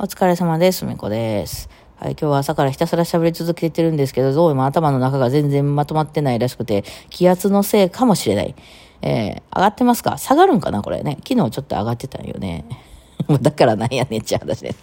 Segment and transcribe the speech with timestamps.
[0.00, 0.84] お疲れ様です。
[0.84, 1.68] みこです。
[1.96, 8.54] はい、今日は朝からひたすら喋り続けてるんですけど、どうも頭の中が全然まとまってないらしくて、気圧のせいかもしれない。
[9.02, 10.16] えー、上がってますか？
[10.16, 11.18] 下がるんかなこれね。
[11.28, 12.64] 昨日ちょっと上がってたんよね。
[13.42, 14.78] だからなんやねんちゃう話です。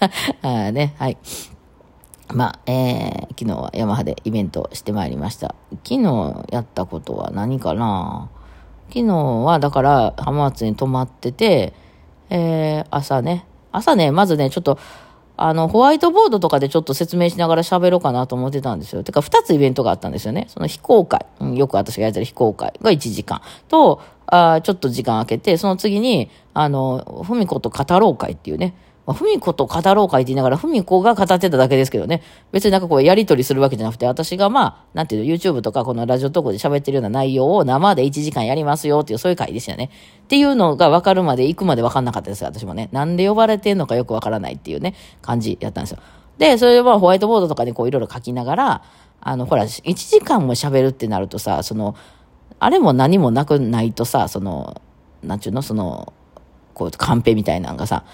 [0.40, 1.18] あね、はい。
[2.32, 5.54] まあ、えー、昨日はヤマハでイベントしてまいりました。
[5.86, 8.30] 昨日やったことは何かな？
[8.88, 11.74] 昨日はだから浜松に泊まってて、
[12.30, 13.44] えー、朝ね、
[13.74, 14.78] 朝ね、まずね、ちょっと、
[15.36, 19.02] あの、ホワイトボードとかでちょっと説明しながら喋ろうかなと思ってたんですよ。
[19.02, 20.46] てか、二つイベントがあったんですよね。
[20.48, 28.74] その非公開、うんよく私がやってる非公開が1時間と、あちょっと時間空けて、その次に、あの、ふみこと語ろう会っていうね、
[29.06, 32.22] まあ、ふみこと語ろう会って言いながら、ふみこが語ってただけですけどね。
[32.52, 39.90] 別になんかこうやりとりするわけじゃなくて、私がまあ、なんていうの、YouTube とかこのラジオトークで喋ってるような内容を生で1時間やりますよっていう、そういう会でしたね。
[40.22, 42.88] っていうのが分かるまで、行くまで分かんなかったです、私もね。
[42.92, 45.98] なんで呼ばれてんのかよく分からないっていうね、感じやったんですよ。
[46.38, 48.82] で、それでまあ、ホワイトボードとかにこういろいろ書きながら、
[49.20, 51.94] あの、ほら、1時間も喋るってなるとさ、その、
[52.58, 54.80] あれも何もなくないとさ、その、
[55.22, 56.12] なんちゅうの、その、
[56.74, 58.04] こう、カンペみたいなのがさ、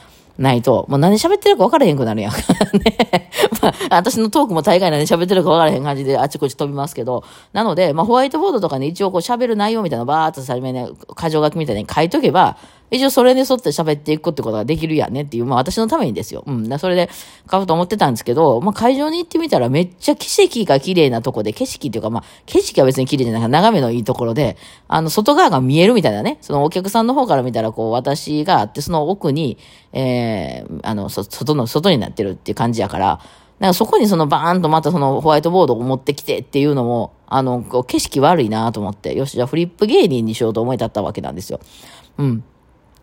[0.41, 2.33] ないと、もう何喋ってるか分からへんくなるやん。
[2.83, 3.31] ね。
[3.61, 12.57] まあ、私のトークも大概何喋ってるか分からへん感じであちこち飛びますけど、なので、まあ、ホワイトボードとかね一応こう喋る内容みたいなのバーっとさりめね、箇条書きみたいに書いとけば、
[12.91, 16.45] 一応それに沿って喋っていくってことができるやんねっていう、まあ私のためにですよ。
[16.47, 16.79] うん。
[16.79, 17.09] それで
[17.47, 24.57] 買うと思ってたんですけど、まあ会場に行ってみたらめっちゃ景色が綺麗なとこで、景色っていうかまあ景色は別に綺麗じゃない眺めのいいところで、
[24.89, 29.59] あの外側が見えるみたいなね、そのお客さんの方から見たらこう私があって、その奥に、
[29.93, 33.21] えー、あの、そ外の、外になってるっていう感じやから、
[33.61, 41.61] なんかそこにそのバーンとまたそのホワイトボードを持ってきてっていうのも、あの、こう景色悪いなと思って、よし、じゃあフリップ芸人にしようと思い立ったわけなんですよ。
[42.19, 42.45] うん。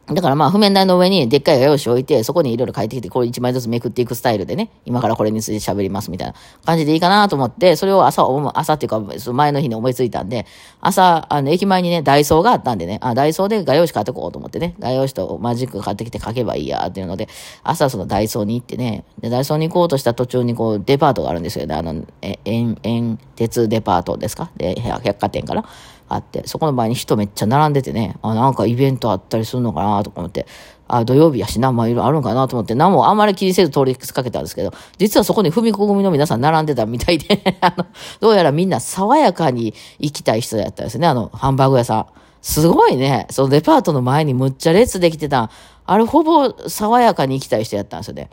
[0.10, 10.46] だからまあ、譜面台の上にでっかい画用紙を置いて、そこにいろいろ書いてきて、これ一枚ずつめくっていくスタイルでね、今からこれについて喋りますみたいな感じでいいかなと思って、それを朝、朝っていうか、その前の日に思いついたんで、
[10.80, 17.28] 朝、あの、駅前にね、ダイソーがあったんでね、あ、ダイソーで画用紙買ってこうと思ってね、画用紙とマジック買ってきて書けばいいやっていうので、
[17.64, 24.52] 朝そのダイソーに行ってね、で、ダイソーに行こうとした途中にこう、デパートがあるんですよね、あの、え、円、円鉄デパートですか？
[24.56, 25.66] で、百貨店かな
[26.10, 30.48] あって、そこの前に人めっちゃ並んでてね、あ、なんかイベントあったりするのかなとか思って、
[30.88, 37.86] あ、土曜日やしな、まあいろいろあるんかなと思って、何もあんまり気にせず通りかけたんですけど、実はそこに踏み込みの皆さん並んでたみたいで、 あの、
[38.20, 42.06] どうやらみんな爽やかに行きたい人やったんですね、あの、ハンバーグ屋さん。
[42.42, 45.50] すごいね、そのデパートの前にむっちゃ列できてた、
[45.86, 48.30] あれほぼ爽やかに行きたい人やったんですよね。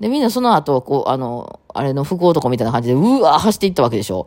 [0.00, 4.26] で、みんなその後、こう、あの、あれの福男みたいな感じで、うわー走っていったわけでしょ。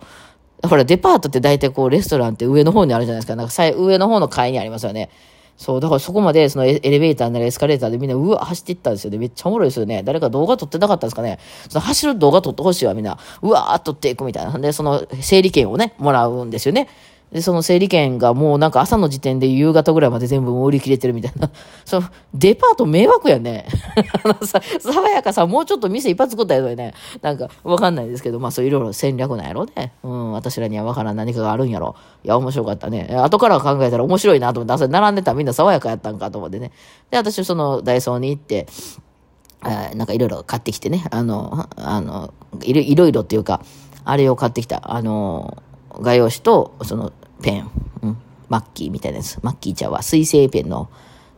[0.64, 3.36] ほら、デパートって大体こう、レストランって上の方にあるじゃないですか。
[3.36, 5.10] なんかさ上の方の階にありますよね。
[5.58, 9.18] そう、だからそこまで、そのエレベーターなりエスカレーターでみんな、うわ、走っていったんですよね。
[9.18, 10.04] めっちゃおもろいですよね。
[10.04, 11.40] 誰か動画撮ってなかったんですかね。
[11.70, 13.18] その走る動画撮ってほしいわ、みんな。
[13.42, 14.58] うわー撮っていくみたいな。
[14.60, 16.90] で、その整理券をね、もらうんですよね。
[17.36, 21.52] で、その整理券がもうなんか朝の時点で夕方ぐらいまで全部売り切れてるみたいな。
[21.84, 23.68] その、デパート迷惑やね。
[24.24, 26.94] あのさ、爽やかさ、もうちょっと店一発作ったやつね。
[27.22, 29.92] なんか、わかんないですけど、まあそういろいろ戦略なんやろね。
[30.02, 31.98] うん、私らにはわからん何かがあるんやろ。
[32.24, 33.14] いや、面白かったね。
[33.22, 36.72] 後から考えたら面白いなと思って、それ並んでたらみんな爽やかやったんかと思ってね。
[37.12, 38.66] で、私そのダイソーに行って、
[39.60, 43.60] あなんかいろいろ買ってきてね、あの、あの、いろいろいろっていうか、
[44.06, 44.96] あれを買ってきた。
[44.96, 45.58] あの、
[46.02, 47.70] 画用紙と、その、ペン、
[48.02, 48.18] うん、
[48.50, 49.40] マッキーみたいなやつ。
[49.42, 50.02] マッキーちゃんは。
[50.02, 50.90] 水性ペンの、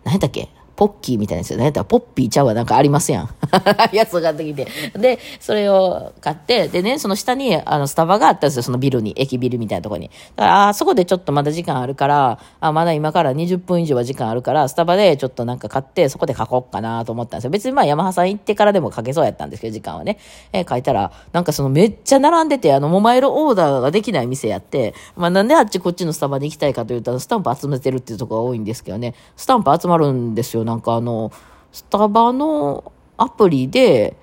[0.04, 1.52] 何やったっけポッキーみたいなやつ。
[1.58, 2.54] 何やったらポッピーちゃうわ。
[2.54, 3.30] なんかありますやん。
[3.92, 4.68] やつを買ってきて。
[4.94, 8.64] で、それを買って、でね、その下に、あの、スタバがあったんですよ。
[8.64, 10.12] そのビルに、駅ビルみたいなとこに。
[10.36, 17.50] だから、あそこでちょっとまだ時間あるから、あ、まだ今から20分以上は時間あるから、スタバでちょっとなんか買って、そこで書こうかなと思ったんですよ。
[17.50, 20.20] 別にまあ、ヤマハさん行ってからでも書けそうやったんですけど、時間はね。
[20.54, 29.16] えー書いたら、なんかそのめっちゃ並んでて、あの、モマイルオーダーができない店やって、まあ、なんであっちこっちのスタバに行きたいかというと、スタンプ集めてるっていうところが多いんですけどね。
[29.38, 30.67] スタンプ集まるんですよ。
[30.68, 31.32] なんかあの、
[31.72, 34.18] スタバのアプリで、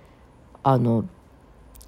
[0.63, 1.07] あの、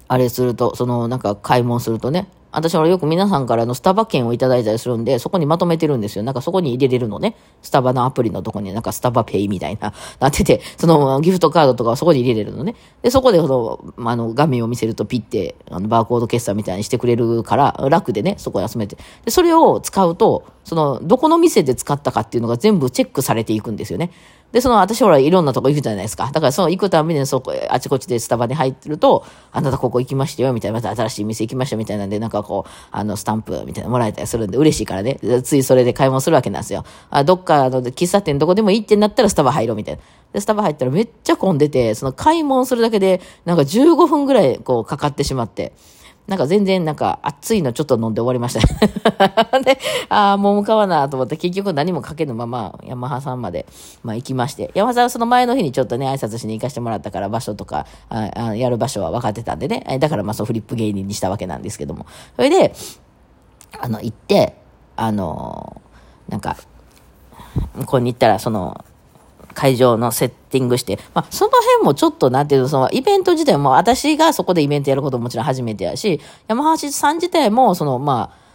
[0.07, 6.23] あれすると、その、なんか買い物するとね、私はよく皆さんからのスタバ券をいただいたりするんで、そこにまとめてるんですよ。
[6.23, 7.35] なんかそこに入れれるのね。
[7.61, 12.75] スタバのアプリのとこになんかスタバペイみたいな、 なってて、そのギフトカードとかはそこに入れれるのね。
[13.01, 18.97] で、そこでその、あの、画面を見せるとピッて、あの、バーコード決済みたいにしてくれるから、楽でね、そこに集めて。
[19.25, 24.11] で、それを使うと、その、どこの店で使ったかっていうのが全部チェックされていくんですよね。
[24.51, 26.29] で、その、私ほら、いろんなとこ行くじゃないですか。
[26.31, 35.19] だから、その行くたびに、そこ、あちこちでスタバに入ってると、あなたここ行きましたよ、みたいな、また新しい店行きました、みたいなんで、なんかこう、あの、スタンプ、みたいなもらえたりするんで、嬉しいからね。
[35.43, 36.85] ついそれで買い物するわけなんですよ。
[37.09, 40.01] あ、どっかの喫茶店どこでもいいってなったらスタバ入ろう、みたいな。
[40.31, 45.73] で、スタバ入ったらめっちゃ混んでて、その買い物するだけで、なんか15分ぐらいこうかかってしまって、
[46.27, 49.59] なんか全然なんか熱いのちょっと飲んで終わりました。
[49.61, 49.79] で、
[50.09, 53.65] ああ、もう向かわなと思って結局何もかけぬままヤマハさんまで、
[54.03, 54.71] まあ行きまして。
[54.75, 59.97] ヤマハさんはその前の日にちょっとね、挨拶しに行かせてもらったから場所とか、ああやる場所は分かってたんでね。
[59.99, 62.05] だからまあそうフリップ芸人にしたわけなんですけども。
[62.35, 62.73] それで、
[63.79, 64.55] あの、行って、
[64.97, 65.81] あの
[66.27, 66.57] なんか、
[67.75, 68.83] 向こうに行ったらその、
[69.57, 78.46] 会場のセッティングして、まあ、その辺もちょっと、なんていうの、その、イベント自体も、私がそこでイベントやることももちろん初めてやし、山橋さん自体も、その、まあ、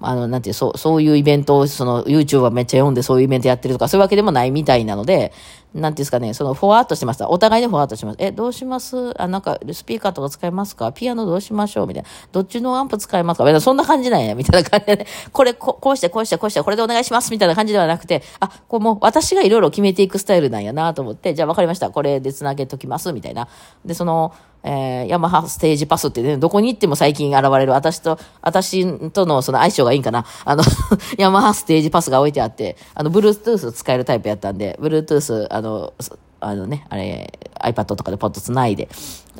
[0.00, 5.32] あの、なんていう、そう、そういうイベントを、その、YouTube はめっちゃ読んでそういうイベントやってるとか、そういうわけでもないみたいなので、
[5.74, 7.28] なんていうんですかね、その、フォワートしてました。
[7.28, 8.16] お互いでフォワートしてます。
[8.20, 9.14] え、どうします？
[9.20, 10.92] あ、なんか、スピーカーとか使いますか？
[10.92, 11.86] ピアノどうしましょう？
[11.86, 12.08] みたいな。
[12.32, 13.44] どっちのアンプ使いますか？
[13.44, 21.90] みたいな、そんな感じなんや、みたいな感じで、ね、 これこ、こうして、こうして、こうして、これでお願いしますみたいな感じではなくて、あ、こうもう、私がいろいろ決めていくスタイルなんやなと思って、じゃあ分かりました。
[21.90, 23.48] これで繋げときます、みたいな。
[23.84, 24.32] で、その、
[24.64, 30.24] えー、ヤマハステージパスってね、どこに行っても最近現れる、私と、私とのその相性がいいんかな。
[30.44, 30.62] あの
[31.16, 35.92] ヤマハステージパスが置いてあって、あの、Bluetooth 使えるタイプやったんで、Bluetooth、あの、
[36.40, 38.88] あのね、あれ、iPad とかでポッと繋いで、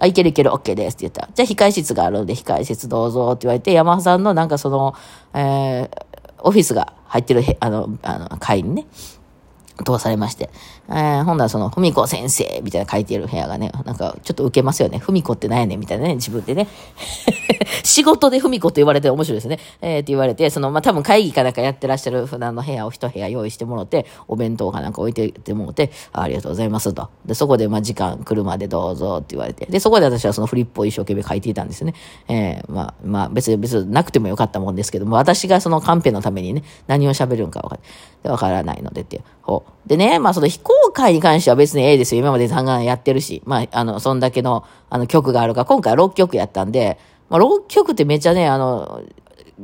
[0.00, 4.94] あ、いけるいける、OK ですって言ったら、じゃあ控え室があるので、控え室どうぞって言われて、ヤマハさんのなんかその、
[5.34, 5.90] えー、
[6.40, 8.86] オフィスが入ってるあの、あの、会にね、
[9.84, 10.50] 通されまして。
[10.90, 14.98] えー、ほんならその、ふみこ先生みたいな書いてる部屋がね、なんかちょっと受けますよね。
[14.98, 16.66] ふみこって何やねんみたいなね、自分でね。
[17.84, 19.58] 仕事でふみこって言われて面白いですね。
[19.80, 27.08] えー、って言われて、その、まあ、多分会議かなんかやってらっしゃる普段の部屋を一部屋用意してもらって、お弁当かなんか置いててもらって、ありがとうございますと。
[27.26, 29.66] で、そこでまあ時間来るまでどうぞって言われて。
[29.66, 31.94] で、そこで私はそのフリップを一生懸命書いていたんですね。
[32.28, 37.78] えー、まあ、まあ、別に別になくてもよかったもんですけども、私がそのカンペのためにね、何を喋るんかわか
[38.24, 39.22] わからないのでって。
[39.42, 39.88] ほう。
[39.88, 42.20] でね、まあその非公開に関しては別にええですよ。
[42.20, 43.42] 今まで弾丸やってるし。
[43.44, 46.98] まあ、あの、そんだけの、あの、曲があるから、今回は6曲やったんで、
[47.28, 49.02] まあ、6曲ってめっちゃね、あの、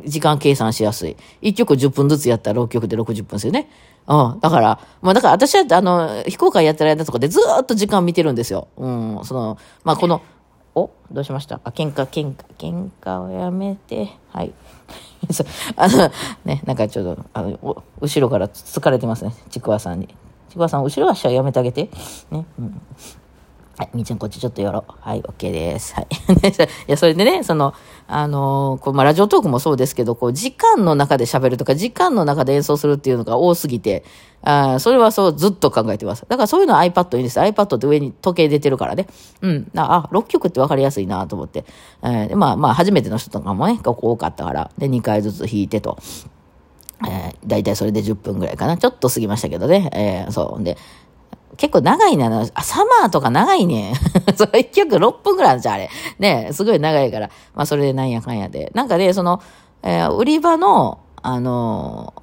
[0.04, 1.16] 時間計算しやすい。
[1.42, 3.68] 1曲10分ずつやったら6曲で60分ですよね。
[4.06, 4.40] うん。
[4.40, 8.68] だから、まあだから私は、あの、非公開やってる間とかでずっと時間見てるんですよ。
[8.76, 9.20] うん。
[9.24, 10.20] その、まあこの、
[10.74, 10.90] お？
[11.12, 11.60] どうしました？
[11.62, 14.08] あ、喧嘩、喧嘩、喧嘩をやめて。
[14.30, 14.52] はい。
[15.76, 16.10] あの、
[16.44, 19.32] ね、なんかちょっと、あの、後ろから疲れてますね。
[19.48, 20.08] ちくわさんに。
[20.54, 21.90] ちくわさん、後ろ足はやめてあげて。
[22.30, 22.46] ね。
[22.58, 22.80] うん。
[23.76, 24.92] はい、みーちゃんこっちちょっと寄ろう。
[25.00, 25.94] はい、OK です。
[25.96, 26.06] はい。
[26.86, 27.74] いや、それでね、その、
[28.06, 34.04] あのー、こう、まあ、ラジオトークもそうですけど、こう、時間の中で喋るとか、時間の中で演奏するっていうのが多すぎて、
[34.42, 36.24] あそれはそう、ずっと考えてます。
[36.28, 37.40] だからそういうのは iPad いいんです。
[37.40, 39.08] iPad って上に時計出てるからね。
[39.40, 39.68] うん。
[39.74, 41.64] あ、6曲って分かりやすいなと思って。
[42.04, 45.98] えー、まあ、まあ、初めての人とかもね、多かったから、で、2回ずつ弾いてと。
[47.06, 48.76] えー、だいたいそれで10分ぐらいかな。
[48.76, 49.90] ちょっと過ぎましたけどね。
[49.92, 50.62] えー、そう。
[50.62, 50.76] で、
[51.56, 52.48] 結構長いなの。
[52.54, 53.94] あ、サマーとか長いね。
[54.36, 55.90] それ一曲6分ぐらいあるじゃん、あれ。
[56.18, 57.30] ねすごい長いから。
[57.54, 58.70] まあ、それでなんやかんやで。
[58.74, 59.40] なんかね、その、
[59.82, 62.14] えー、売り場の、あの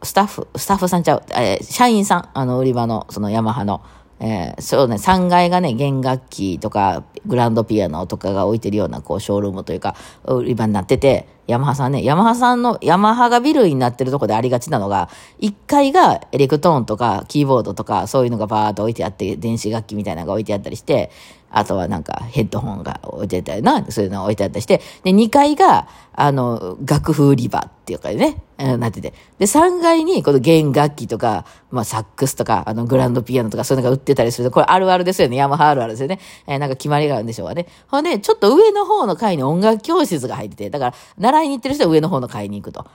[0.00, 3.82] ー、スタッフ、スタッフさんちゃう、えー、社員さん、あの、売り場の、そのヤマハの、
[4.20, 9.94] えー、そうね、3階がね、弦楽器とか、グランドピアノとかが置いてるような、こう、ショールームというか、
[10.24, 15.08] 売り場になってて、ヤマハさんね、ヤマハさんの、ヤマハがビルになってるとこでありがちなのが、
[15.40, 21.10] 1階がエレクトーンとか、キーボードとか、そういうのがバーっと置いてあって、電子楽器みたいなのが置いてあったりして、
[21.50, 29.12] あとはなんかヘッドホンが置いてあったりな、そういうのが置いてあったりして、で、2階が、あの、楽譜売り場っていうかね、なってて。
[29.38, 35.36] で、3階にこの弦楽器とか、まあ、サックスとか、あの、グランドピアノとかそういうのが売ってたりするこれあるあるですよね。
[35.36, 36.18] ヤマハあるあるですよね。
[36.46, 37.66] えー、なんか決まりがあるんでしょうかね。
[37.88, 42.86] ほんで、ちょっと上の方の階に音楽教室が入ってて、だから、習いに行ってる人は上の方の階に行くと。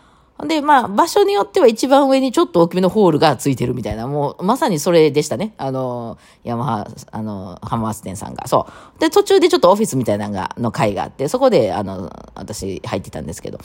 [0.48, 5.54] で、まあ、場所によっては一番上にちょっと大きめのホールがついてるみたいな、もう、まさにそれでしたね。
[5.58, 8.48] あの、ヤマハ、あの、ハマース店さんが。
[8.48, 9.00] そう。
[9.00, 13.60] で、途中でちょっとオフィスみたいなのが、の会があって、そこで、あの、私入ってたんですけど。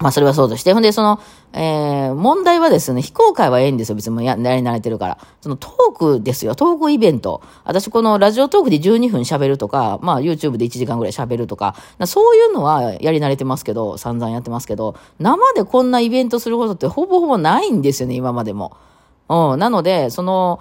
[0.00, 0.72] まあ、それはそうとして。
[0.72, 1.20] ほんで、その、
[1.52, 3.96] えー、問題はですね、非公開はええんですよ。
[3.96, 5.18] 別にや、やり慣れてるから。
[5.42, 6.54] そのトークですよ。
[6.54, 7.42] トークイベント。
[7.64, 11.76] 私、このラジオトークで12分喋るとか、まあ、YouTube で1時間ぐらい喋るとか、
[12.06, 18.76] そういうのはやり慣れてますけど、散々やってますけど、生でこんなイベントすることってほぼほぼないんですよね、今までも。
[19.28, 19.58] うん。
[19.58, 20.60] なので、その、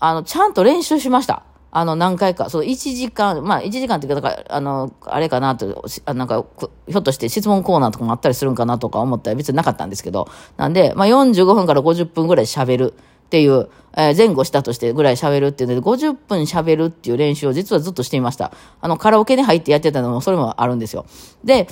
[0.00, 1.44] あの、ちゃんと練習しました。
[1.78, 6.42] あの、何回か、そう、1時間、まあ、1時間っていうか、あの、あれかなと、あなんか、
[6.88, 12.94] ひょっとして質問コーナーとかもあったりするんかなとか思ったら別になかったんですけど、なんで、まあ、45分から50分ぐらい喋る
[13.26, 18.52] っていう、えー、前後したとしてぐらい喋るっていうので、50分喋るっていう練習を実はずっとしていました。
[18.80, 21.04] あの、カラオケに入ってやってたのも、それもあるんですよ。
[21.44, 21.68] で、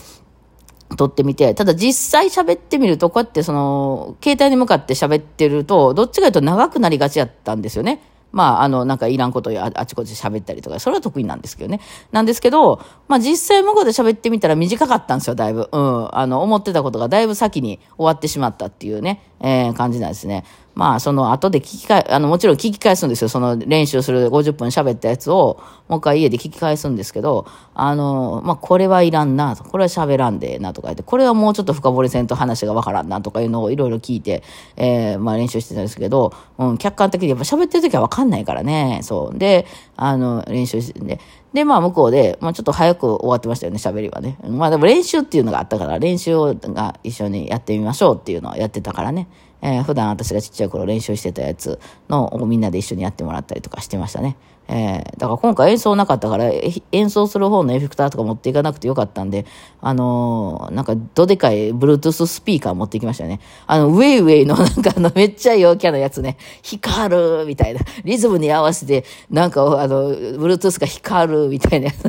[0.99, 8.03] 撮ってみて、ただ実際喋ってみると、こうやってその、携帯に向かって喋ってると、どっちかというと長くなりがちやったんですよね。
[8.35, 11.81] まあ、あの、なんかいらんことああちこち喋ったりとか、それは得意なんですけどね。
[12.11, 15.69] なんですけど、まあ実際向こうで喋ってみたら短かったんですよ、だいぶ。
[15.71, 16.09] うん。
[16.13, 20.45] あの、思ってたことがだいぶ先に終わってしまったっていうね、えー、感じなんですね。
[20.75, 23.29] まあ、その後で聞き返、あの、もちろん聞き返すんですよ。
[23.29, 34.43] その練習する50分喋ったやつを、もう一回家で聞き返すんですけど、あの、まあ、これはいらんな、これは喋らんでなとか言って、これはもうちょっと深掘りせんと話がわからんなとかいうのをいろいろ聞いて、
[34.77, 39.01] えー、まあ練習してたんですけど、うん、客観的にやっぱ喋ってる時はわかんないからね。
[39.03, 39.39] そう。
[39.39, 39.67] で、
[39.97, 41.21] あの、練習してで、
[41.53, 44.39] で、まあ向こうで、まあちょっと早く終わってましたよね、喋りはね。
[44.49, 49.29] まあでも練習っていうのがあったから、練習が一緒にやってみましょうっていうのをやってたからね。
[49.65, 51.81] えー、普段私がちっちゃい頃練習してたやつ
[52.11, 54.37] のをみんなで一緒にやってもらったりとかしてましたね。
[54.67, 56.51] えー、だから今回演奏なかったから、
[56.93, 59.47] 演奏する方のエフェクターとか持っていかなくてよかったんで、
[59.81, 63.41] あのー、なんかどでかい Bluetooth スピーカー持ってきましたね。
[63.67, 67.81] あの、ウェイウェイの なんかあの、めっちゃ陽キャなやつね、光るみたいな。
[68.05, 72.05] リズムに合わせて、なんかあの、Bluetooth が光るみたいなやつ。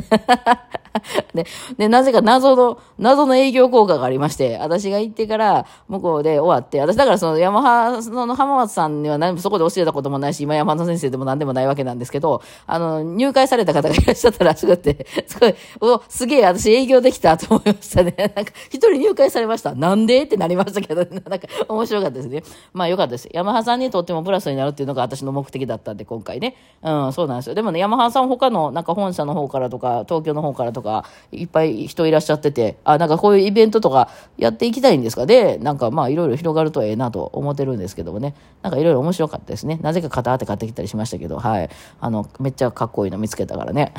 [1.34, 1.46] で、
[1.78, 18.14] で、なぜか謎の、謎の営業効果がありまして、私が行ってから向こうで終わって、私だからそのヤマハの浜松さんには何もそこで教えたこともないし、今山田先生でも何でもないわけなんですけど、あの、入会された方がいらっしゃったらしくて、 すごい、お、すげえ、私営業できたと思いましたね。
[18.34, 19.74] なんか、一人入会されました。
[19.74, 22.42] なんでってなりましたけど、なんか、面白かったですね。
[22.72, 23.28] まあ、よかったです。
[23.32, 26.56] ヤマハさんにとってもプラスになるっていうのが私の目的だったんで、今回ね。
[26.82, 27.54] うん、そうなんですよ。
[27.54, 30.85] でもね、ヤマハさん他の、なんか本社の方からとか、東京の方からとか、
[31.32, 35.26] いっぱい人いらっしゃってて、あ、なんかこういうイベントとかやっていきたいんですか？
[35.26, 38.34] で、なんかまあ、いろいろ広がるとええなと思ってるんですけどもね。
[38.62, 39.78] なんかいろいろ面白かったですね。
[39.82, 41.68] なぜか肩当て買ってきたりしましたけど、はい。
[42.00, 43.92] あの、めっちゃかっこいいの見つけたからね。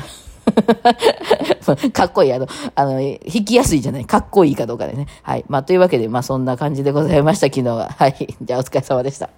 [1.92, 2.32] かっこいい。
[2.32, 4.06] あの、あの、弾きやすいじゃない。
[4.06, 5.06] かっこいいかどうかでね。
[5.22, 5.44] はい。
[5.48, 7.90] まあ、というわけで、まあ、そんな感じでございました、昨日は。
[7.90, 8.36] はい。
[8.40, 9.37] じゃあ、お疲れ様でした。